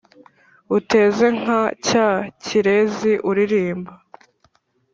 [0.77, 2.07] Uteze nka cya
[2.43, 3.93] kirezi uririmba